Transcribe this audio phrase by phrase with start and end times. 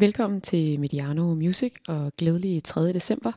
[0.00, 2.92] Velkommen til Mediano Music og glædelig 3.
[2.92, 3.32] december.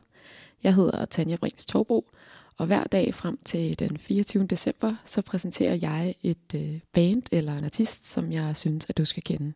[0.62, 2.10] Jeg hedder Tanja Brings Torbro,
[2.58, 4.46] og hver dag frem til den 24.
[4.46, 9.04] december, så præsenterer jeg et øh, band eller en artist, som jeg synes, at du
[9.04, 9.52] skal kende.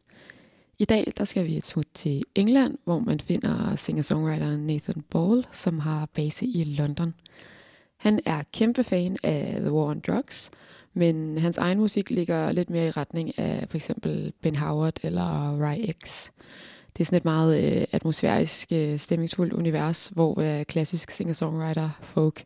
[0.79, 5.47] I dag der skal vi et smut til England, hvor man finder singer-songwriteren Nathan Ball,
[5.53, 7.15] som har base i London.
[7.97, 10.51] Han er kæmpe fan af The War on Drugs,
[10.95, 15.57] men hans egen musik ligger lidt mere i retning af for eksempel Ben Howard eller
[15.67, 16.31] Ry X.
[16.97, 22.45] Det er sådan et meget øh, atmosfærisk, øh, stemningsfuldt univers, hvor øh, klassisk singer-songwriter folk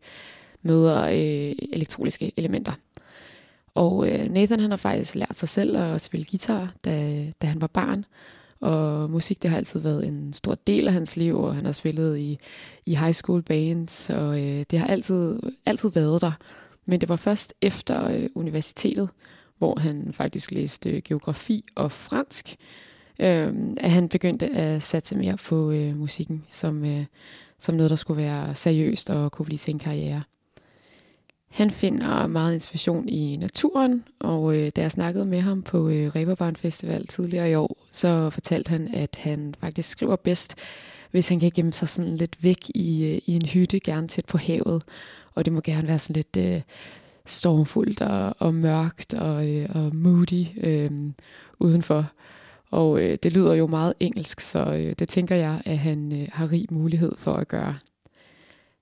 [0.63, 2.73] møder øh, elektroniske elementer.
[3.75, 7.61] Og øh, Nathan han har faktisk lært sig selv at spille guitar, da, da han
[7.61, 8.05] var barn.
[8.61, 11.73] Og musik det har altid været en stor del af hans liv, og han har
[11.73, 12.39] spillet i,
[12.87, 16.33] i high school bands, og øh, det har altid, altid været der.
[16.87, 19.09] Men det var først efter øh, universitetet,
[19.59, 22.57] hvor han faktisk læste geografi og fransk,
[23.21, 27.05] øh, at han begyndte at satse mere på øh, musikken som, øh,
[27.59, 30.23] som noget, der skulle være seriøst og kunne blive til en karriere.
[31.51, 36.17] Han finder meget inspiration i naturen, og øh, da jeg snakkede med ham på øh,
[36.17, 40.55] Reberbarn Festival tidligere i år, så fortalte han, at han faktisk skriver bedst,
[41.11, 44.25] hvis han kan gemme sig sådan lidt væk i, øh, i en hytte, gerne tæt
[44.25, 44.83] på havet.
[45.35, 46.61] Og det må gerne være sådan lidt øh,
[47.27, 50.91] stormfuldt og, og mørkt og, øh, og moody øh,
[51.59, 52.07] udenfor.
[52.71, 56.29] Og øh, det lyder jo meget engelsk, så øh, det tænker jeg, at han øh,
[56.33, 57.77] har rig mulighed for at gøre.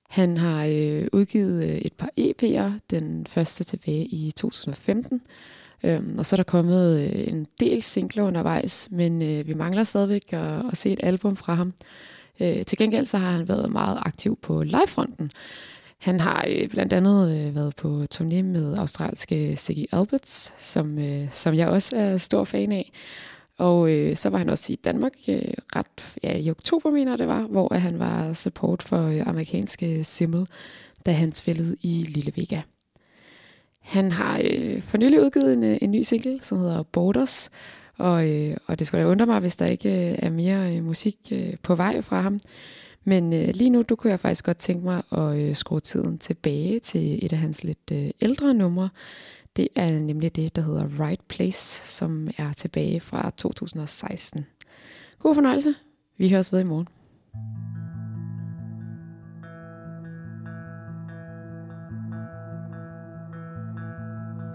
[0.09, 5.21] Han har øh, udgivet øh, et par EP'er, den første tilbage i 2015,
[5.85, 9.85] øhm, og så er der kommet øh, en del singler undervejs, men øh, vi mangler
[9.85, 11.73] stadigvæk at, at se et album fra ham.
[12.41, 15.31] Øh, til gengæld så har han været meget aktiv på livefronten.
[15.99, 21.29] Han har øh, blandt andet øh, været på turné med australske Siggy Alberts, som, øh,
[21.33, 22.93] som jeg også er stor fan af.
[23.59, 25.43] Og øh, så var han også i Danmark øh,
[25.77, 30.47] ret ja, i oktober, mener det var, hvor han var support for øh, amerikanske Simmel,
[31.07, 32.61] da han spillede i Lille Vega.
[33.81, 37.51] Han har øh, for nylig udgivet en, øh, en ny single, som hedder Borders,
[37.97, 40.85] og, øh, og det skulle da undre mig, hvis der ikke øh, er mere øh,
[40.85, 42.41] musik øh, på vej fra ham.
[43.05, 46.19] Men øh, lige nu, du kunne jeg faktisk godt tænke mig at øh, skrue tiden
[46.19, 48.89] tilbage til et af hans lidt øh, ældre numre,
[49.59, 54.47] det er nemlig det, der hedder Right Place, som er tilbage fra 2016.
[55.19, 55.75] God fornøjelse.
[56.19, 56.89] Vi høres ved i morgen.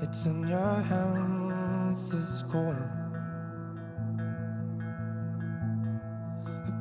[0.03, 2.89] It's in your hands, this corner.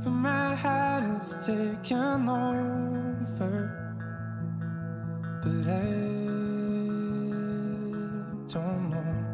[0.04, 3.68] But my heart is taken over.
[5.42, 6.31] But I
[8.52, 9.32] don't know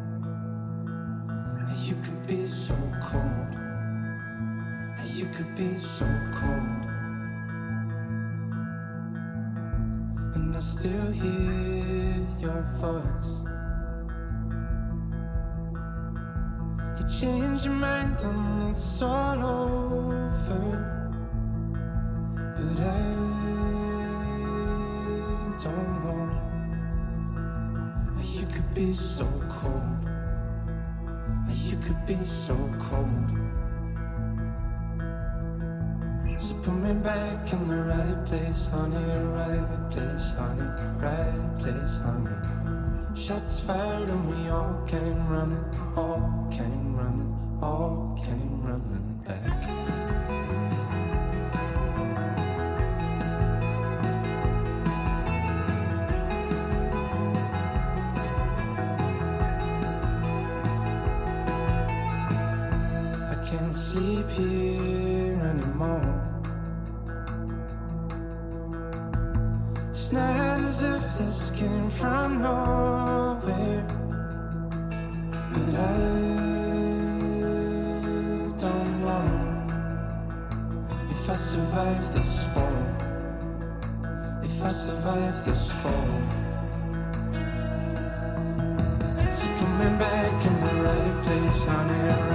[1.85, 3.55] you could be so cold.
[5.13, 6.85] You could be so cold.
[10.35, 13.43] And I still hear your voice.
[16.99, 20.98] You change your mind and it's all over.
[28.79, 30.07] Be so cold.
[31.67, 33.29] You could be so cold.
[36.37, 39.03] So put me back in the right place, honey,
[39.35, 40.69] right place, honey,
[41.05, 42.39] right place, honey.
[43.21, 45.65] Shots fired and we all came running,
[63.89, 66.09] sleep here anymore.
[69.89, 73.87] It's not as if this came from nowhere,
[75.53, 75.97] but I
[78.63, 79.29] don't know
[81.09, 82.79] if I survive this fall.
[84.43, 86.09] If I survive this fall.
[89.39, 92.28] So coming back in the right place, honey,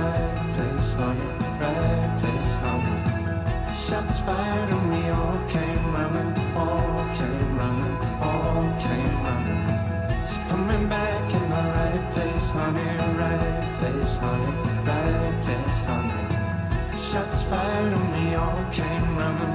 [17.55, 19.54] and we all came round the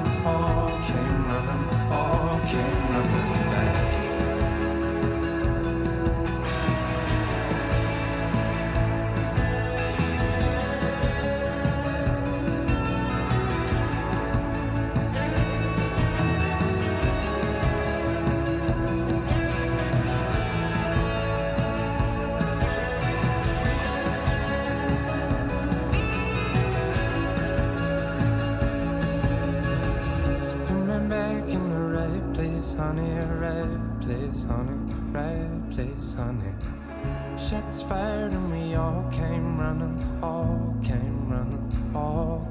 [32.79, 33.11] honey,
[33.43, 34.77] right place, honey,
[35.11, 36.53] right place, honey.
[37.37, 42.47] Shots fired and we all came running, all came running, all